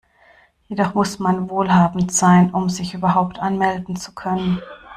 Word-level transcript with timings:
Jedoch 0.67 0.95
muss 0.95 1.19
man 1.19 1.47
wohlhabend 1.51 2.11
sein, 2.11 2.55
um 2.55 2.71
sich 2.71 2.95
überhaupt 2.95 3.37
anmelden 3.37 3.95
zu 3.97 4.15
können. 4.15 4.59